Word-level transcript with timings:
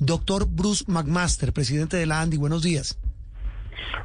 Doctor 0.00 0.46
Bruce 0.46 0.84
McMaster, 0.86 1.52
presidente 1.52 1.98
de 1.98 2.06
la 2.06 2.22
ANDI, 2.22 2.38
buenos 2.38 2.62
días. 2.62 2.98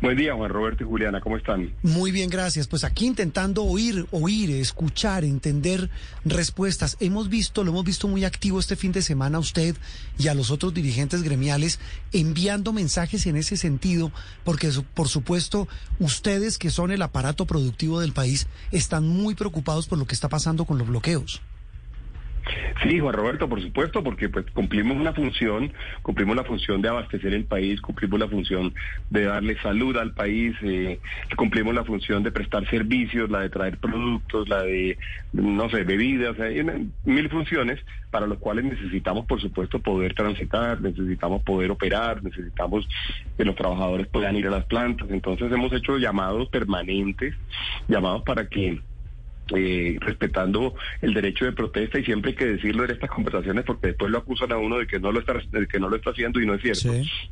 Buen 0.01 0.17
día, 0.17 0.35
Juan 0.35 0.51
Roberto 0.51 0.83
y 0.83 0.87
Juliana, 0.87 1.21
¿cómo 1.21 1.37
están? 1.37 1.73
Muy 1.83 2.11
bien, 2.11 2.29
gracias. 2.29 2.67
Pues 2.67 2.83
aquí 2.83 3.05
intentando 3.05 3.63
oír, 3.63 4.05
oír, 4.11 4.51
escuchar, 4.51 5.23
entender 5.23 5.89
respuestas. 6.25 6.97
Hemos 6.99 7.29
visto, 7.29 7.63
lo 7.63 7.71
hemos 7.71 7.85
visto 7.85 8.09
muy 8.09 8.25
activo 8.25 8.59
este 8.59 8.75
fin 8.75 8.91
de 8.91 9.01
semana 9.01 9.37
a 9.37 9.39
usted 9.39 9.77
y 10.17 10.27
a 10.27 10.33
los 10.33 10.51
otros 10.51 10.73
dirigentes 10.73 11.23
gremiales 11.23 11.79
enviando 12.11 12.73
mensajes 12.73 13.25
en 13.25 13.37
ese 13.37 13.55
sentido, 13.55 14.11
porque 14.43 14.69
por 14.93 15.07
supuesto 15.07 15.69
ustedes 15.99 16.57
que 16.57 16.71
son 16.71 16.91
el 16.91 17.01
aparato 17.03 17.45
productivo 17.45 18.01
del 18.01 18.11
país 18.11 18.47
están 18.73 19.07
muy 19.07 19.33
preocupados 19.33 19.87
por 19.87 19.97
lo 19.97 20.05
que 20.05 20.15
está 20.15 20.27
pasando 20.27 20.65
con 20.65 20.77
los 20.77 20.89
bloqueos. 20.89 21.41
Sí, 22.83 22.99
Juan 22.99 23.13
Roberto, 23.13 23.49
por 23.49 23.61
supuesto, 23.61 24.03
porque 24.03 24.29
pues 24.29 24.45
cumplimos 24.51 24.97
una 24.97 25.13
función, 25.13 25.73
cumplimos 26.01 26.35
la 26.35 26.43
función 26.43 26.81
de 26.81 26.89
abastecer 26.89 27.33
el 27.33 27.45
país, 27.45 27.81
cumplimos 27.81 28.19
la 28.19 28.27
función 28.27 28.73
de 29.09 29.23
darle 29.23 29.59
salud 29.61 29.97
al 29.97 30.13
país, 30.13 30.55
eh, 30.61 30.99
cumplimos 31.35 31.73
la 31.73 31.83
función 31.83 32.21
de 32.23 32.31
prestar 32.31 32.69
servicios, 32.69 33.29
la 33.29 33.41
de 33.41 33.49
traer 33.49 33.77
productos, 33.77 34.47
la 34.47 34.61
de, 34.63 34.97
no 35.33 35.69
sé, 35.69 35.83
bebidas, 35.83 36.39
hay 36.39 36.63
mil 37.05 37.29
funciones 37.29 37.79
para 38.11 38.27
los 38.27 38.37
cuales 38.37 38.65
necesitamos, 38.65 39.25
por 39.25 39.41
supuesto, 39.41 39.79
poder 39.79 40.13
transitar, 40.13 40.79
necesitamos 40.81 41.41
poder 41.43 41.71
operar, 41.71 42.23
necesitamos 42.23 42.87
que 43.37 43.45
los 43.45 43.55
trabajadores 43.55 44.07
puedan 44.07 44.35
ir 44.35 44.47
a 44.47 44.51
las 44.51 44.65
plantas. 44.65 45.09
Entonces 45.09 45.51
hemos 45.51 45.73
hecho 45.73 45.97
llamados 45.97 46.47
permanentes, 46.49 47.33
llamados 47.87 48.23
para 48.23 48.47
que 48.47 48.79
eh, 49.53 49.97
respetando 49.99 50.73
el 51.01 51.13
derecho 51.13 51.45
de 51.45 51.51
protesta 51.51 51.99
y 51.99 52.03
siempre 52.03 52.31
hay 52.31 52.35
que 52.35 52.45
decirlo 52.45 52.83
en 52.83 52.91
estas 52.91 53.11
conversaciones 53.11 53.63
porque 53.63 53.87
después 53.87 54.09
lo 54.09 54.17
acusan 54.17 54.51
a 54.51 54.57
uno 54.57 54.79
de 54.79 54.87
que 54.87 54.99
no 54.99 55.11
lo 55.11 55.19
está 55.19 55.33
de 55.33 55.67
que 55.67 55.79
no 55.79 55.87
lo 55.87 55.97
está 55.97 56.09
haciendo 56.09 56.41
y 56.41 56.47
no 56.47 56.55
es 56.55 56.61
cierto. 56.61 56.89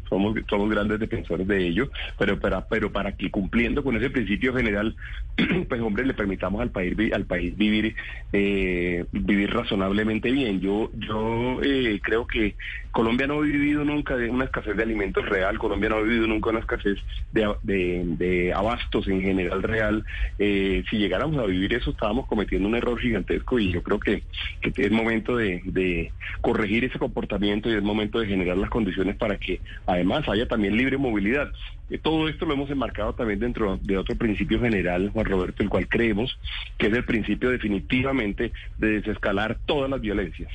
Somos 0.07 0.37
somos 0.47 0.69
grandes 0.69 0.99
defensores 0.99 1.47
de 1.47 1.67
ello, 1.67 1.89
pero 2.19 2.39
para 2.39 2.67
pero 2.67 2.91
para 2.91 3.13
que 3.13 3.31
cumpliendo 3.31 3.83
con 3.83 3.95
ese 3.97 4.11
principio 4.11 4.53
general, 4.53 4.95
pues 5.67 5.81
hombre 5.81 6.05
le 6.05 6.13
permitamos 6.13 6.61
al 6.61 6.69
país 6.69 6.95
al 7.13 7.25
país 7.25 7.57
vivir 7.57 7.95
eh, 8.31 9.05
vivir 9.11 9.51
razonablemente 9.51 10.31
bien. 10.31 10.61
Yo 10.61 10.91
yo 10.93 11.61
eh, 11.63 11.99
creo 12.03 12.27
que 12.27 12.55
Colombia 12.91 13.25
no 13.25 13.39
ha 13.39 13.41
vivido 13.41 13.83
nunca 13.83 14.15
de 14.15 14.29
una 14.29 14.45
escasez 14.45 14.77
de 14.77 14.83
alimentos 14.83 15.27
real, 15.27 15.57
Colombia 15.57 15.89
no 15.89 15.95
ha 15.95 16.01
vivido 16.01 16.27
nunca 16.27 16.51
una 16.51 16.59
escasez 16.59 16.99
de, 17.31 17.55
de, 17.63 18.53
abastos 18.53 19.07
en 19.07 19.21
general 19.21 19.63
real. 19.63 20.05
si 20.37 20.97
llegáramos 20.97 21.39
a 21.39 21.47
vivir 21.47 21.73
eso 21.73 21.91
estábamos 22.03 22.27
cometiendo 22.27 22.67
un 22.67 22.75
error 22.75 22.99
gigantesco 22.99 23.59
y 23.59 23.71
yo 23.71 23.81
creo 23.81 23.97
que, 23.97 24.23
es 24.61 24.91
momento 24.91 25.37
de, 25.37 26.11
corregir 26.41 26.83
ese 26.83 26.99
comportamiento 26.99 27.69
y 27.69 27.75
es 27.75 27.81
momento 27.81 28.19
de 28.19 28.27
generar 28.27 28.57
las 28.57 28.69
condiciones 28.69 29.15
para 29.15 29.37
que 29.37 29.61
además 29.85 30.27
haya 30.27 30.45
también 30.45 30.75
libre 30.75 30.97
movilidad. 30.97 31.53
Eh, 31.89 31.97
todo 31.97 32.27
esto 32.27 32.45
lo 32.45 32.55
hemos 32.55 32.69
enmarcado 32.69 33.13
también 33.13 33.39
dentro 33.39 33.77
de 33.81 33.97
otro 33.97 34.17
principio 34.17 34.59
general, 34.59 35.11
Juan 35.13 35.25
Roberto, 35.25 35.63
el 35.63 35.69
cual 35.69 35.87
creemos 35.87 36.37
que 36.77 36.87
es 36.87 36.93
el 36.93 37.05
principio 37.05 37.49
definitivamente 37.49 38.51
de 38.77 38.99
desescalar 38.99 39.57
todas 39.65 39.89
las 39.89 40.01
violencias 40.01 40.51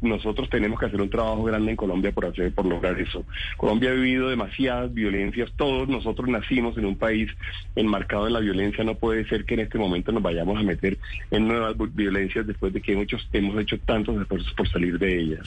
nosotros 0.00 0.48
tenemos 0.48 0.78
que 0.78 0.86
hacer 0.86 1.00
un 1.00 1.10
trabajo 1.10 1.42
grande 1.44 1.70
en 1.70 1.76
Colombia 1.76 2.12
por 2.12 2.26
hacer, 2.26 2.52
por 2.52 2.66
lograr 2.66 2.98
eso. 2.98 3.24
Colombia 3.56 3.90
ha 3.90 3.94
vivido 3.94 4.28
demasiadas 4.28 4.92
violencias, 4.92 5.50
todos 5.56 5.88
nosotros 5.88 6.28
nacimos 6.28 6.76
en 6.78 6.86
un 6.86 6.96
país 6.96 7.30
enmarcado 7.76 8.26
en 8.26 8.32
la 8.32 8.40
violencia, 8.40 8.84
no 8.84 8.94
puede 8.94 9.28
ser 9.28 9.44
que 9.44 9.54
en 9.54 9.60
este 9.60 9.78
momento 9.78 10.12
nos 10.12 10.22
vayamos 10.22 10.58
a 10.58 10.62
meter 10.62 10.98
en 11.30 11.48
nuevas 11.48 11.74
violencias 11.94 12.46
después 12.46 12.72
de 12.72 12.80
que 12.80 12.96
muchos 12.96 13.26
hemos 13.32 13.58
hecho 13.60 13.78
tantos 13.80 14.20
esfuerzos 14.20 14.52
por 14.54 14.68
salir 14.68 14.98
de 14.98 15.20
ellas. 15.20 15.46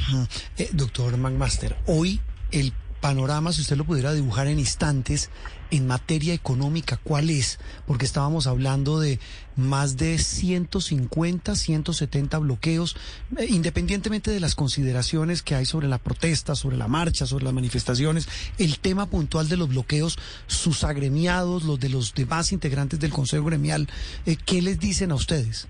Eh, 0.57 0.69
doctor 0.73 1.17
McMaster, 1.17 1.75
hoy 1.87 2.19
el 2.51 2.71
panorama, 3.03 3.51
si 3.51 3.59
usted 3.59 3.75
lo 3.75 3.83
pudiera 3.83 4.13
dibujar 4.13 4.47
en 4.47 4.59
instantes, 4.59 5.29
en 5.71 5.87
materia 5.87 6.33
económica, 6.33 6.95
¿cuál 6.95 7.29
es? 7.29 7.59
Porque 7.85 8.05
estábamos 8.05 8.47
hablando 8.47 8.97
de 8.97 9.19
más 9.57 9.97
de 9.97 10.17
150, 10.17 11.53
170 11.53 12.37
bloqueos, 12.37 12.95
eh, 13.37 13.45
independientemente 13.49 14.31
de 14.31 14.39
las 14.39 14.55
consideraciones 14.55 15.41
que 15.41 15.53
hay 15.53 15.65
sobre 15.65 15.89
la 15.89 15.97
protesta, 15.97 16.55
sobre 16.55 16.77
la 16.77 16.87
marcha, 16.87 17.25
sobre 17.25 17.43
las 17.43 17.53
manifestaciones, 17.53 18.29
el 18.57 18.79
tema 18.79 19.05
puntual 19.07 19.49
de 19.49 19.57
los 19.57 19.67
bloqueos, 19.67 20.17
sus 20.47 20.85
agremiados, 20.85 21.63
los 21.63 21.81
de 21.81 21.89
los 21.89 22.13
demás 22.13 22.53
integrantes 22.53 23.01
del 23.01 23.11
Consejo 23.11 23.43
Gremial, 23.43 23.89
eh, 24.25 24.37
¿qué 24.37 24.61
les 24.61 24.79
dicen 24.79 25.11
a 25.11 25.15
ustedes? 25.15 25.67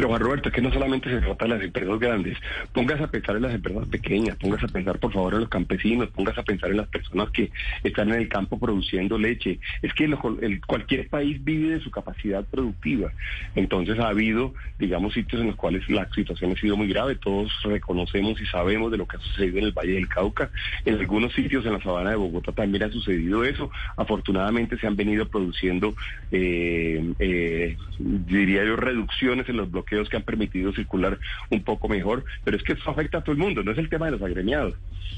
Pero 0.00 0.08
Juan 0.08 0.22
Roberto, 0.22 0.48
es 0.48 0.54
que 0.54 0.62
no 0.62 0.72
solamente 0.72 1.10
se 1.10 1.20
trata 1.20 1.44
de 1.44 1.50
las 1.50 1.62
empresas 1.62 1.98
grandes, 1.98 2.38
póngase 2.72 3.04
a 3.04 3.10
pensar 3.10 3.36
en 3.36 3.42
las 3.42 3.52
empresas 3.52 3.86
pequeñas, 3.86 4.34
póngase 4.38 4.64
a 4.64 4.68
pensar 4.68 4.98
por 4.98 5.12
favor 5.12 5.34
en 5.34 5.40
los 5.40 5.50
campesinos, 5.50 6.08
póngase 6.08 6.40
a 6.40 6.42
pensar 6.42 6.70
en 6.70 6.78
las 6.78 6.88
personas 6.88 7.28
que 7.28 7.50
están 7.84 8.08
en 8.08 8.14
el 8.14 8.28
campo 8.30 8.58
produciendo 8.58 9.18
leche. 9.18 9.60
Es 9.82 9.92
que 9.92 10.08
cualquier 10.66 11.06
país 11.10 11.44
vive 11.44 11.74
de 11.74 11.80
su 11.80 11.90
capacidad 11.90 12.42
productiva. 12.46 13.12
Entonces 13.54 13.98
ha 13.98 14.08
habido, 14.08 14.54
digamos, 14.78 15.12
sitios 15.12 15.42
en 15.42 15.48
los 15.48 15.56
cuales 15.56 15.86
la 15.90 16.08
situación 16.14 16.52
ha 16.52 16.56
sido 16.58 16.78
muy 16.78 16.88
grave, 16.88 17.16
todos 17.16 17.52
reconocemos 17.62 18.40
y 18.40 18.46
sabemos 18.46 18.90
de 18.90 18.96
lo 18.96 19.06
que 19.06 19.18
ha 19.18 19.20
sucedido 19.20 19.58
en 19.58 19.64
el 19.64 19.72
Valle 19.72 19.92
del 19.92 20.08
Cauca. 20.08 20.48
En 20.86 20.94
algunos 20.94 21.34
sitios 21.34 21.66
en 21.66 21.74
la 21.74 21.82
sabana 21.82 22.08
de 22.08 22.16
Bogotá 22.16 22.52
también 22.52 22.84
ha 22.84 22.90
sucedido 22.90 23.44
eso. 23.44 23.70
Afortunadamente 23.98 24.78
se 24.78 24.86
han 24.86 24.96
venido 24.96 25.28
produciendo, 25.28 25.94
eh, 26.32 27.12
eh, 27.18 27.76
diría 27.98 28.64
yo, 28.64 28.76
reducciones 28.76 29.46
en 29.50 29.58
los 29.58 29.70
bloqueos 29.90 30.08
que 30.08 30.16
han 30.16 30.22
permitido 30.22 30.72
circular 30.72 31.18
un 31.50 31.62
poco 31.62 31.88
mejor, 31.88 32.24
pero 32.44 32.56
es 32.56 32.62
que 32.62 32.72
eso 32.74 32.90
afecta 32.90 33.18
a 33.18 33.20
todo 33.22 33.32
el 33.32 33.38
mundo, 33.38 33.62
no 33.62 33.72
es 33.72 33.78
el 33.78 33.88
tema 33.88 34.06
de 34.06 34.12
los 34.12 34.22
agremiados. 34.22 34.74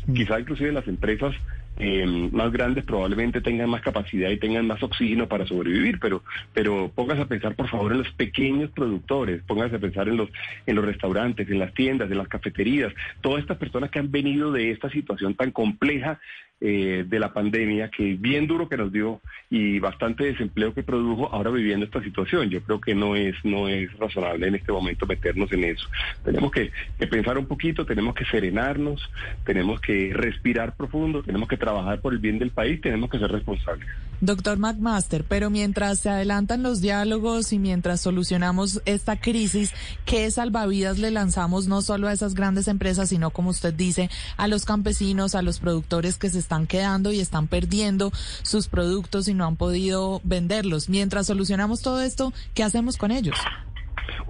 Mm. 0.07 0.15
Quizá 0.15 0.41
inclusive 0.41 0.73
las 0.73 0.89
empresas 0.89 1.35
eh, 1.79 2.07
más 2.33 2.53
grandes 2.53 2.85
probablemente 2.85 3.41
tengan 3.41 3.71
más 3.71 3.83
capacidad 3.83 4.31
y 4.31 4.39
tengan 4.39 4.67
más 4.67 4.83
oxígeno 4.83 5.29
para 5.29 5.47
sobrevivir, 5.47 5.99
pero, 6.01 6.23
pero 6.53 6.91
póngase 6.95 7.23
a 7.23 7.27
pensar 7.27 7.55
por 7.55 7.69
favor 7.69 7.93
en 7.93 7.99
los 7.99 8.13
pequeños 8.13 8.71
productores, 8.71 9.43
póngase 9.43 9.77
a 9.77 9.81
pensar 9.81 10.09
en 10.09 10.17
los, 10.17 10.29
en 10.67 10.77
los 10.77 10.85
restaurantes, 10.85 11.49
en 11.49 11.59
las 11.59 11.73
tiendas, 11.75 12.11
en 12.11 12.19
las 12.19 12.29
cafeterías, 12.29 12.93
todas 13.21 13.41
estas 13.41 13.59
personas 13.59 13.91
que 13.91 13.99
han 13.99 14.11
venido 14.11 14.53
de 14.53 14.71
esta 14.71 14.91
situación 14.91 15.35
tan 15.35 15.51
compleja 15.51 16.19
eh, 16.65 17.05
de 17.09 17.19
la 17.19 17.33
pandemia, 17.33 17.91
que 17.91 18.15
bien 18.15 18.47
duro 18.47 18.69
que 18.69 18.77
nos 18.77 18.93
dio 18.93 19.21
y 19.51 19.81
bastante 19.81 20.23
desempleo 20.23 20.73
que 20.73 20.85
produjo, 20.85 21.29
ahora 21.33 21.51
viviendo 21.51 21.85
esta 21.85 22.01
situación. 22.01 22.51
Yo 22.51 22.63
creo 22.63 22.81
que 22.81 22.95
no 22.95 23.17
es, 23.17 23.35
no 23.43 23.67
es 23.67 23.93
razonable 23.99 24.47
en 24.47 24.55
este 24.55 24.71
momento 24.71 25.05
meternos 25.05 25.51
en 25.51 25.65
eso. 25.65 25.89
Tenemos 26.25 26.53
que, 26.53 26.71
que 27.01 27.07
pensar 27.09 27.37
un 27.37 27.47
poquito, 27.47 27.85
tenemos 27.85 28.15
que 28.15 28.25
serenarnos, 28.27 29.03
tenemos 29.45 29.81
que 29.81 30.13
respirar 30.15 30.77
profundo, 30.77 31.25
tenemos 31.25 31.49
que 31.49 31.57
trabajar 31.57 32.01
por 32.01 32.13
el 32.13 32.21
bien 32.21 32.39
del 32.39 32.51
país, 32.51 32.81
tenemos 32.81 33.11
que 33.11 33.19
ser 33.19 33.33
responsables. 33.33 33.89
Doctor 34.21 34.57
McMaster, 34.57 35.25
pero 35.25 35.51
mientras 35.51 35.99
se 35.99 36.09
adelantan 36.09 36.63
los 36.63 36.81
diálogos 36.81 37.53
y 37.53 37.59
mientras 37.59 38.01
solucionamos 38.01 38.81
esta 38.85 39.19
crisis, 39.19 39.73
¿qué 40.05 40.31
salvavidas 40.31 41.01
le 41.01 41.11
lanzamos 41.11 41.67
no 41.67 41.83
solo 41.83 42.07
a 42.07 42.13
esas 42.13 42.35
grandes 42.35 42.69
empresas, 42.69 43.09
sino 43.09 43.31
como 43.31 43.51
usted 43.51 43.75
dice, 43.75 44.11
a 44.37 44.47
los 44.47 44.65
campesinos, 44.65 45.35
a 45.35 45.43
los 45.43 45.59
productores 45.59 46.19
que 46.19 46.31
se 46.31 46.39
están 46.39 46.52
quedando 46.67 47.13
y 47.13 47.21
están 47.21 47.49
perdiendo 47.49 48.13
sus 48.43 48.69
productos 48.69 49.29
y 49.29 49.35
no 49.35 49.47
han 49.47 49.57
podido 49.57 50.21
venderlos? 50.25 50.89
Mientras 50.89 51.27
solucionamos 51.27 51.81
todo 51.83 52.03
esto, 52.03 52.33
¿qué 52.55 52.63
hacemos 52.63 52.97
con 52.97 53.11
ellos? 53.11 53.37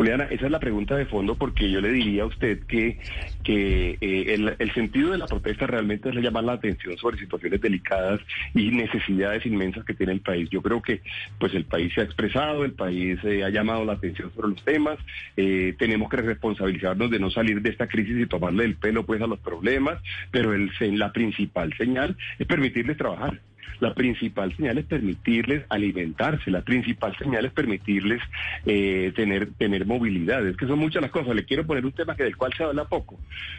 Juliana, 0.02 0.24
esa 0.24 0.46
es 0.46 0.50
la 0.50 0.58
pregunta 0.58 0.96
de 0.96 1.06
fondo 1.06 1.36
porque 1.36 1.70
yo 1.70 1.80
le 1.80 1.92
diría 1.92 2.24
a 2.24 2.26
usted 2.26 2.64
que, 2.66 2.98
que 3.44 3.98
eh, 4.00 4.54
el, 4.58 4.74
sentido 4.74 5.12
de 5.12 5.18
la 5.18 5.28
protesta 5.28 5.68
realmente 5.68 6.08
es 6.08 6.16
llamar 6.16 6.42
la 6.42 6.54
atención 6.54 6.98
sobre 6.98 7.18
situaciones 7.18 7.60
delicadas 7.60 8.20
y 8.52 8.72
necesidades 8.72 9.46
inmensas 9.46 9.84
que 9.84 9.94
tiene 9.94 10.14
el 10.14 10.20
país. 10.20 10.50
Yo 10.50 10.60
creo 10.60 10.82
que 10.82 11.02
pues 11.38 11.54
el 11.54 11.66
país 11.66 11.94
se 11.94 12.00
ha 12.00 12.04
expresado, 12.04 12.64
el 12.64 12.72
país 12.72 13.20
eh, 13.22 13.44
ha 13.44 13.50
llamado 13.50 13.84
la 13.84 13.92
atención 13.92 14.32
sobre 14.34 14.48
los 14.48 14.64
temas, 14.64 14.98
eh, 15.36 15.76
tenemos 15.78 16.10
que 16.10 16.16
responsabilizarnos 16.16 17.08
de 17.08 17.20
no 17.20 17.30
salir 17.30 17.62
de 17.62 17.70
esta 17.70 17.86
crisis 17.86 18.18
y 18.18 18.26
tomarle 18.26 18.64
el 18.64 18.74
pelo 18.74 19.06
pues 19.06 19.22
a 19.22 19.28
los 19.28 19.38
problemas, 19.38 20.02
pero 20.32 20.52
el, 20.52 20.72
la 20.98 21.12
principal 21.12 21.72
señal 21.76 22.16
es 22.40 22.46
permitirles 22.48 22.96
trabajar. 22.96 23.38
La 23.80 23.94
principal 23.94 24.54
señal 24.56 24.78
es 24.78 24.84
permitirles 24.84 25.64
alimentarse, 25.68 26.50
la 26.50 26.62
principal 26.62 27.16
señal 27.16 27.44
es 27.44 27.52
permitirles 27.52 28.22
eh, 28.64 29.12
tener, 29.14 29.52
tener 29.54 29.86
movilidad. 29.86 30.46
Es 30.46 30.56
que 30.56 30.66
son 30.66 30.78
muchas 30.78 31.02
las 31.02 31.10
cosas. 31.10 31.34
Le 31.34 31.44
quiero 31.44 31.66
poner 31.66 31.84
un 31.84 31.92
tema 31.92 32.14
que 32.14 32.24
del 32.24 32.36
cual 32.36 32.52
se 32.56 32.64
habla 32.64 32.84
poco. 32.84 33.18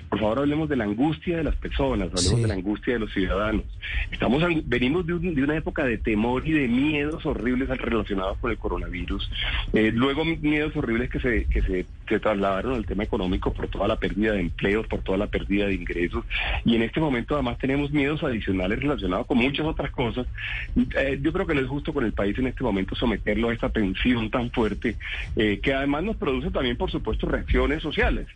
Por 0.10 0.20
favor, 0.20 0.40
hablemos 0.40 0.70
de 0.70 0.76
la 0.76 0.86
angustia 0.86 1.38
de 1.38 1.44
las 1.44 1.56
personas, 1.56 2.10
hablemos 2.14 2.42
de 2.42 2.48
la 2.48 2.54
angustia 2.54 2.94
de 2.94 3.00
los 3.00 3.14
ciudadanos. 3.14 3.64
Estamos 4.12 4.44
venimos 4.66 5.06
de, 5.06 5.14
una 5.14 5.56
época 5.56 5.84
de 5.84 5.98
temor 5.98 6.48
y 6.48 6.52
de 6.52 6.68
miedos 6.68 7.26
horribles 7.26 7.70
relacionados 7.70 8.38
con 8.38 8.52
el 8.52 8.58
coronavirus. 8.58 9.30
Eh, 9.74 9.92
luego 9.94 10.24
miedos 10.26 10.76
horribles 10.76 11.10
que 11.10 11.20
se, 11.20 11.46
que 11.46 11.62
se, 11.62 11.86
se 12.08 12.20
trasladaron 12.20 12.76
al 12.76 12.86
tema 12.86 13.04
económico 13.04 13.54
por 13.54 13.68
toda 13.68 13.88
la 13.88 13.98
pérdida 13.98 14.34
de 14.34 14.42
empleos, 14.42 14.88
por 14.88 15.02
toda 15.02 15.18
la 15.18 15.28
pérdida 15.28 15.68
de 15.68 15.76
ingresos. 15.76 16.26
Y 16.66 16.76
en 16.76 16.84
este 16.84 17.00
momento 17.00 17.36
además 17.36 17.58
tenemos 17.58 17.92
miedos 17.92 18.24
adicionales 18.24 18.80
relacionados 18.80 19.28
con 19.28 19.38
muchas 19.38 19.66
otras 19.66 19.92
cosas. 19.94 20.28
Eh, 20.75 21.19
yo 21.22 21.31
creo 21.31 21.48
que 21.48 21.56
no 21.56 21.62
es 21.62 21.68
justo 21.68 21.94
con 21.94 22.04
el 22.04 22.13
país 22.13 22.38
en 22.38 22.48
este 22.48 22.63
momento 22.63 22.95
someterlo 22.95 23.50
a 23.50 23.54
esta 23.54 23.69
tensión 23.69 24.30
tan 24.30 24.51
fuerte, 24.51 24.98
eh, 25.36 25.60
que 25.62 25.74
además 25.74 26.04
nos 26.04 26.18
produce 26.18 26.51
también, 26.51 26.75
por 26.75 26.92
supuesto, 26.92 27.28
reacciones 27.28 27.81
sociales. 27.81 28.28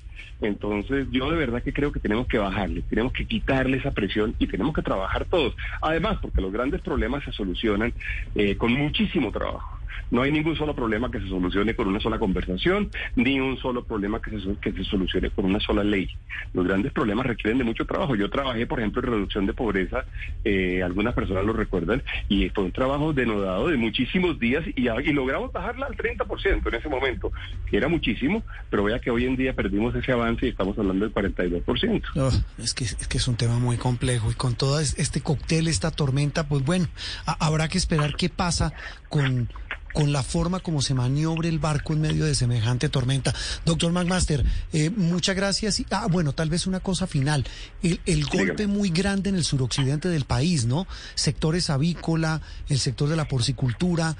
Entonces, 0.42 1.07
yo 1.12 1.30
de 1.31 1.38
verdad 1.38 1.63
que 1.63 1.74
creo 1.74 1.92
que 1.92 2.00
tenemos 2.00 2.27
que 2.27 2.38
bajarle, 2.38 2.83
tenemos 2.83 3.12
que 3.12 3.25
quitarle 3.25 3.77
esa 3.77 3.92
presión 3.92 4.36
y 4.39 4.48
tenemos 4.48 4.74
que 4.74 4.83
trabajar 4.83 5.25
todos. 5.25 5.56
Además, 5.81 6.19
porque 6.21 6.42
los 6.42 6.51
grandes 6.51 6.81
problemas 6.81 7.24
se 7.24 7.31
solucionan 7.31 7.94
eh, 8.36 8.56
con 8.56 8.71
muchísimo 8.71 9.31
trabajo. 9.31 9.76
No 10.12 10.21
hay 10.21 10.31
ningún 10.31 10.56
solo 10.56 10.75
problema 10.75 11.12
que 11.12 11.19
se 11.19 11.27
solucione 11.27 11.75
con 11.75 11.88
una 11.88 12.00
sola 12.00 12.19
conversación, 12.19 12.89
ni 13.15 13.39
un 13.39 13.57
solo 13.57 13.83
problema 13.83 14.21
que 14.21 14.31
se, 14.39 14.56
que 14.62 14.71
se 14.71 14.83
solucione 14.83 15.30
con 15.30 15.45
una 15.45 15.59
sola 15.59 15.83
ley. 15.83 16.09
Los 16.54 16.65
grandes 16.65 16.92
problemas 16.92 17.25
requieren 17.25 17.57
de 17.57 17.63
mucho 17.63 17.86
trabajo. 17.86 18.15
Yo 18.15 18.30
trabajé, 18.30 18.65
por 18.68 18.80
ejemplo, 18.80 19.01
en 19.01 19.07
reducción 19.12 19.45
de 19.45 19.54
pobreza, 19.54 20.06
eh, 20.44 20.81
algunas 20.83 21.13
personas 21.13 21.45
lo 21.45 21.54
recuerdan, 21.54 22.04
y 22.30 22.50
fue 22.50 22.65
un 22.65 22.71
trabajo 22.71 23.13
denodado 23.13 23.68
de 23.68 23.77
muchísimos 23.77 24.39
días 24.39 24.63
y, 24.75 24.88
logramos 25.18 25.51
bajarla 25.51 25.88
al 25.88 25.95
30% 25.95 26.68
en 26.68 26.75
ese 26.75 26.89
momento, 26.89 27.31
que 27.69 27.77
era 27.77 27.88
muchísimo, 27.88 28.44
pero 28.69 28.83
vea 28.83 29.00
que 29.00 29.09
hoy 29.09 29.25
en 29.25 29.36
día 29.36 29.54
perdimos 29.54 29.95
ese 29.95 30.12
avance 30.12 30.45
y 30.45 30.50
estamos 30.50 30.77
hablando 30.77 31.06
del 31.06 31.13
42%. 31.13 32.04
Oh, 32.15 32.30
es, 32.62 32.74
que, 32.74 32.83
es 32.83 33.07
que 33.07 33.18
es 33.18 33.27
un 33.27 33.36
tema 33.36 33.57
muy 33.57 33.77
complejo 33.77 34.30
y 34.31 34.36
con 34.36 34.56
todo 34.56 34.80
este 34.80 35.21
cóctel, 35.21 35.68
esta 35.68 35.92
tormenta, 35.92 36.48
pues 36.48 36.63
bueno, 36.63 36.88
habrá 37.25 37.68
que 37.68 37.77
esperar 37.77 38.15
qué 38.15 38.30
pasa 38.30 38.74
con 39.09 39.50
con 39.97 40.11
la 40.11 40.21
forma 40.21 40.59
como 40.59 40.83
se 40.83 40.94
maniobre 40.94 41.49
el 41.49 41.57
barco 41.57 41.91
en 41.91 42.01
medio 42.01 42.25
de 42.25 42.35
semejante 42.35 42.88
tormenta. 42.88 43.33
Doctor 43.65 43.91
McMaster, 43.91 44.45
eh, 44.71 44.91
muchas 44.91 45.35
gracias. 45.35 45.81
ah, 45.89 46.05
bueno, 46.07 46.33
tal 46.33 46.51
vez 46.51 46.67
una 46.67 46.81
cosa 46.81 47.07
final. 47.07 47.47
El, 47.81 48.25
golpe 48.25 48.67
muy 48.67 48.91
grande 48.91 49.31
en 49.31 49.35
el 49.35 49.44
suroccidente 49.44 50.07
del 50.07 50.25
país, 50.25 50.65
¿no? 50.65 50.85
Sectores 51.15 51.71
avícola, 51.71 52.44
el 52.69 52.77
sector 52.77 53.09
de 53.09 53.15
la 53.15 53.27
porcicultura, 53.27 54.15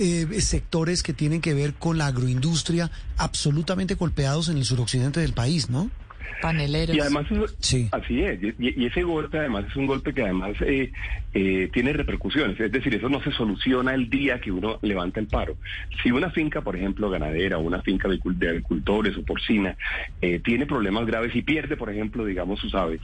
eh, 0.00 0.40
sectores 0.40 1.04
que 1.04 1.12
tienen 1.12 1.40
que 1.40 1.54
ver 1.54 1.74
con 1.74 1.96
la 1.96 2.06
agroindustria, 2.06 2.90
absolutamente 3.16 3.94
golpeados 3.94 4.48
en 4.48 4.56
el 4.56 4.64
suroccidente 4.64 5.20
del 5.20 5.32
país, 5.32 5.70
¿no? 5.70 5.92
Paneleros. 6.40 6.96
Y 6.96 7.00
además, 7.00 7.26
sí. 7.58 7.88
así 7.92 8.22
es. 8.22 8.38
Y, 8.58 8.86
ese 8.86 9.02
golpe, 9.02 9.38
además, 9.38 9.66
es 9.68 9.76
un 9.76 9.86
golpe 9.86 10.12
que 10.12 10.22
además 10.22 10.52
eh, 10.60 10.92
eh, 11.34 11.68
tiene 11.72 11.92
repercusiones. 11.92 12.58
Es 12.58 12.72
decir, 12.72 12.94
eso 12.94 13.08
no 13.08 13.22
se 13.22 13.32
soluciona 13.32 13.94
el 13.94 14.08
día 14.08 14.40
que 14.40 14.50
uno 14.50 14.78
levanta 14.82 15.20
el 15.20 15.26
paro. 15.26 15.56
Si 16.02 16.10
una 16.10 16.30
finca, 16.30 16.62
por 16.62 16.76
ejemplo, 16.76 17.10
ganadera 17.10 17.58
o 17.58 17.62
una 17.62 17.82
finca 17.82 18.08
de, 18.08 18.48
agricultores 18.48 19.16
o 19.16 19.22
porcina, 19.22 19.76
eh, 20.20 20.40
tiene 20.42 20.66
problemas 20.66 21.06
graves 21.06 21.34
y 21.34 21.42
pierde, 21.42 21.76
por 21.76 21.90
ejemplo, 21.90 22.24
digamos, 22.24 22.60
sus 22.60 22.74
aves, 22.74 23.00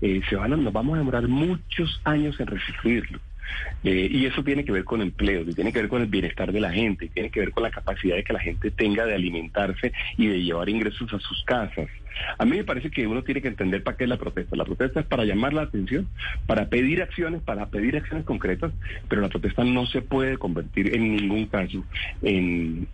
se 0.00 0.36
van 0.36 0.52
a, 0.52 0.56
nos 0.56 0.72
vamos 0.72 0.94
a 0.94 0.98
demorar 0.98 1.28
muchos 1.28 2.00
años 2.04 2.38
en 2.40 2.46
restituirlo. 2.46 3.20
Y 3.82 4.26
eso 4.26 4.42
tiene 4.42 4.64
que 4.64 4.72
ver 4.72 4.84
con 4.84 5.00
empleos, 5.00 5.54
tiene 5.54 5.72
que 5.72 5.80
ver 5.80 5.88
con 5.88 6.02
el 6.02 6.08
bienestar 6.08 6.52
de 6.52 6.60
la 6.60 6.72
gente, 6.72 7.08
tiene 7.08 7.30
que 7.30 7.40
ver 7.40 7.50
con 7.52 7.62
la 7.62 7.70
capacidad 7.70 8.16
de 8.16 8.24
que 8.24 8.32
la 8.32 8.40
gente 8.40 8.70
tenga 8.70 9.06
de 9.06 9.14
alimentarse 9.14 9.92
y 10.16 10.26
de 10.26 10.42
llevar 10.42 10.68
ingresos 10.68 11.12
a 11.12 11.18
sus 11.20 11.44
casas. 11.44 11.88
A 12.38 12.44
mí 12.44 12.56
me 12.56 12.64
parece 12.64 12.90
que 12.90 13.06
uno 13.06 13.22
tiene 13.22 13.40
que 13.40 13.48
entender 13.48 13.82
para 13.82 13.96
qué 13.96 14.04
es 14.04 14.10
la 14.10 14.16
protesta. 14.16 14.56
La 14.56 14.64
protesta 14.64 15.00
es 15.00 15.06
para 15.06 15.24
llamar 15.24 15.52
la 15.52 15.62
atención, 15.62 16.08
para 16.46 16.68
pedir 16.68 17.02
acciones, 17.02 17.42
para 17.42 17.66
pedir 17.66 17.96
acciones 17.96 18.24
concretas, 18.24 18.72
pero 19.08 19.22
la 19.22 19.28
protesta 19.28 19.64
no 19.64 19.86
se 19.86 20.02
puede 20.02 20.36
convertir 20.36 20.94
en 20.94 21.16
ningún 21.16 21.46
caso 21.46 21.84
en, 22.22 22.88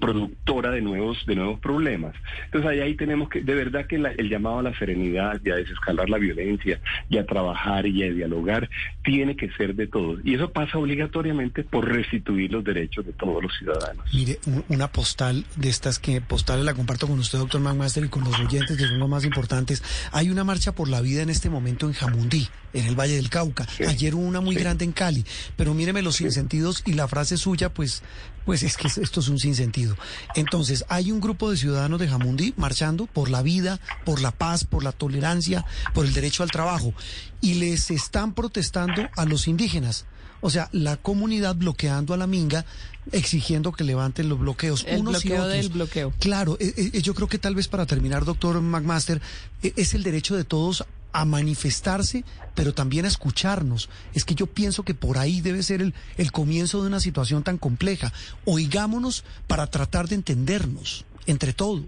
productora 0.00 0.70
de 0.70 0.82
nuevos, 0.82 1.24
de 1.26 1.36
nuevos 1.36 1.60
problemas. 1.60 2.14
Entonces 2.46 2.70
ahí, 2.70 2.80
ahí 2.80 2.94
tenemos 2.94 3.28
que, 3.28 3.40
de 3.40 3.54
verdad 3.54 3.86
que 3.86 3.96
el 3.96 4.28
llamado 4.28 4.58
a 4.58 4.62
la 4.62 4.78
serenidad 4.78 5.40
y 5.44 5.50
a 5.50 5.56
desescalar 5.56 6.10
la 6.10 6.18
violencia 6.18 6.80
y 7.08 7.18
a 7.18 7.24
trabajar 7.24 7.86
y 7.86 8.02
a 8.02 8.12
dialogar 8.12 8.68
tiene 9.02 9.23
que 9.32 9.50
ser 9.52 9.74
de 9.74 9.86
todos. 9.86 10.20
Y 10.24 10.34
eso 10.34 10.50
pasa 10.52 10.76
obligatoriamente 10.76 11.64
por 11.64 11.88
restituir 11.88 12.52
los 12.52 12.62
derechos 12.62 13.06
de 13.06 13.12
todos 13.14 13.42
los 13.42 13.52
ciudadanos. 13.58 14.04
Mire, 14.12 14.38
una 14.68 14.92
postal 14.92 15.46
de 15.56 15.70
estas 15.70 15.98
que 15.98 16.20
postales 16.20 16.64
la 16.64 16.74
comparto 16.74 17.08
con 17.08 17.18
usted, 17.18 17.38
doctor 17.38 17.62
Magmas 17.62 17.96
y 17.96 18.08
con 18.08 18.24
los 18.24 18.38
oyentes, 18.38 18.76
que 18.76 18.84
son 18.86 18.98
los 18.98 19.08
más 19.08 19.24
importantes. 19.24 19.82
Hay 20.12 20.28
una 20.30 20.44
marcha 20.44 20.72
por 20.72 20.88
la 20.88 21.00
vida 21.00 21.22
en 21.22 21.30
este 21.30 21.48
momento 21.48 21.86
en 21.86 21.94
Jamundí, 21.94 22.48
en 22.74 22.86
el 22.86 22.94
Valle 22.98 23.16
del 23.16 23.30
Cauca. 23.30 23.66
Ayer 23.88 24.14
hubo 24.14 24.22
una 24.22 24.40
muy 24.40 24.54
grande 24.54 24.84
en 24.84 24.92
Cali. 24.92 25.24
Pero 25.56 25.74
míreme 25.74 26.02
los 26.02 26.16
sinsentidos 26.16 26.82
y 26.84 26.92
la 26.92 27.08
frase 27.08 27.36
suya, 27.36 27.72
pues, 27.72 28.02
pues 28.44 28.62
es 28.62 28.76
que 28.76 28.88
esto 28.88 29.20
es 29.20 29.28
un 29.28 29.38
sinsentido. 29.38 29.96
Entonces, 30.34 30.84
hay 30.88 31.12
un 31.12 31.20
grupo 31.20 31.50
de 31.50 31.56
ciudadanos 31.56 32.00
de 32.00 32.08
Jamundí 32.08 32.52
marchando 32.56 33.06
por 33.06 33.30
la 33.30 33.42
vida, 33.42 33.80
por 34.04 34.20
la 34.20 34.32
paz, 34.32 34.64
por 34.64 34.82
la 34.82 34.92
tolerancia, 34.92 35.64
por 35.92 36.04
el 36.04 36.12
derecho 36.12 36.42
al 36.42 36.50
trabajo. 36.50 36.92
Y 37.40 37.54
les 37.54 37.90
están 37.90 38.34
protestando 38.34 39.08
a 39.16 39.24
los 39.24 39.48
indígenas. 39.48 40.06
O 40.40 40.50
sea, 40.50 40.68
la 40.72 40.98
comunidad 40.98 41.56
bloqueando 41.56 42.12
a 42.12 42.18
la 42.18 42.26
minga, 42.26 42.66
exigiendo 43.12 43.72
que 43.72 43.82
levanten 43.82 44.28
los 44.28 44.38
bloqueos. 44.38 44.84
El 44.86 45.02
bloqueo 45.02 45.46
del 45.48 45.70
bloqueo. 45.70 46.12
Claro, 46.18 46.58
eh, 46.60 46.90
eh, 46.92 47.00
yo 47.00 47.14
creo 47.14 47.28
que 47.28 47.38
tal 47.38 47.54
vez 47.54 47.66
para 47.66 47.86
terminar, 47.86 48.26
doctor 48.26 48.60
McMaster, 48.60 49.22
eh, 49.62 49.72
es 49.76 49.94
el 49.94 50.02
derecho 50.02 50.36
de 50.36 50.44
todos 50.44 50.84
a 51.12 51.24
manifestarse, 51.24 52.24
pero 52.54 52.74
también 52.74 53.06
a 53.06 53.08
escucharnos. 53.08 53.88
Es 54.12 54.24
que 54.24 54.34
yo 54.34 54.46
pienso 54.46 54.82
que 54.82 54.94
por 54.94 55.16
ahí 55.16 55.40
debe 55.40 55.62
ser 55.62 55.80
el, 55.80 55.94
el 56.18 56.30
comienzo 56.30 56.82
de 56.82 56.88
una 56.88 57.00
situación 57.00 57.42
tan 57.42 57.56
compleja. 57.56 58.12
Oigámonos 58.44 59.24
para 59.46 59.68
tratar 59.68 60.08
de 60.08 60.16
entendernos 60.16 61.06
entre 61.26 61.52
todos. 61.54 61.86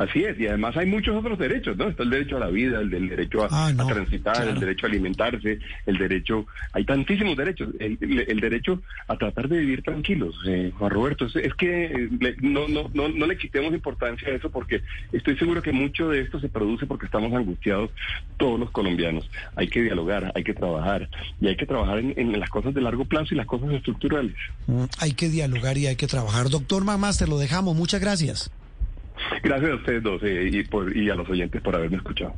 Así 0.00 0.24
es, 0.24 0.40
y 0.40 0.46
además 0.46 0.74
hay 0.78 0.86
muchos 0.86 1.14
otros 1.14 1.38
derechos, 1.38 1.76
¿no? 1.76 1.86
Está 1.90 2.04
el 2.04 2.08
derecho 2.08 2.38
a 2.38 2.40
la 2.40 2.46
vida, 2.46 2.80
el, 2.80 2.88
derecho 2.88 3.44
a, 3.44 3.48
ah, 3.50 3.86
transitar, 3.86 4.48
el 4.48 4.58
derecho 4.58 4.86
a 4.86 4.88
alimentarse, 4.88 5.58
el 5.84 5.98
derecho, 5.98 6.46
hay 6.72 6.86
tantísimos 6.86 7.36
derechos, 7.36 7.68
el, 7.78 7.98
derecho 8.40 8.80
a 9.08 9.18
tratar 9.18 9.46
de 9.50 9.58
vivir 9.58 9.82
tranquilos, 9.82 10.34
eh, 10.48 10.72
Juan 10.78 10.90
Roberto. 10.90 11.26
Es, 11.26 11.52
que 11.52 12.08
no, 12.40 12.66
no, 12.66 12.90
no, 12.94 13.10
no 13.10 13.26
le 13.26 13.36
quitemos 13.36 13.74
importancia 13.74 14.28
a 14.28 14.30
eso 14.30 14.50
porque 14.50 14.80
estoy 15.12 15.36
seguro 15.36 15.60
que 15.60 15.72
mucho 15.72 16.08
de 16.08 16.22
esto 16.22 16.40
se 16.40 16.48
produce 16.48 16.86
porque 16.86 17.04
estamos 17.04 17.30
angustiados 17.34 17.90
todos 18.38 18.58
los 18.58 18.70
colombianos. 18.70 19.28
Hay 19.54 19.68
que 19.68 19.82
dialogar, 19.82 20.32
hay 20.34 20.44
que 20.44 20.54
trabajar, 20.54 21.10
y 21.42 21.48
hay 21.48 21.56
que 21.56 21.66
trabajar 21.66 21.98
en, 21.98 22.40
las 22.40 22.48
cosas 22.48 22.72
de 22.72 22.80
largo 22.80 23.04
plazo 23.04 23.34
y 23.34 23.36
las 23.36 23.46
cosas 23.46 23.70
estructurales. 23.72 24.34
Mm, 24.66 24.84
hay 24.98 25.12
que 25.12 25.28
dialogar 25.28 25.76
y 25.76 25.88
hay 25.88 25.96
que 25.96 26.06
trabajar. 26.06 26.48
Doctor 26.48 26.84
Mamás, 26.84 27.18
te 27.18 27.26
lo 27.26 27.36
dejamos. 27.36 27.76
Muchas 27.76 28.00
gracias. 28.00 28.50
Gracias 29.42 29.70
a 29.70 29.74
ustedes 29.74 30.02
dos 30.02 30.22
eh, 30.22 30.48
y, 30.52 30.62
por, 30.64 30.96
y 30.96 31.10
a 31.10 31.14
los 31.14 31.28
oyentes 31.28 31.60
por 31.62 31.74
haberme 31.74 31.96
escuchado. 31.96 32.34